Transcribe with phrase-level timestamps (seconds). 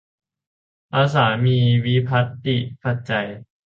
[0.91, 3.27] ภาษามีวิภัตติปัจจัย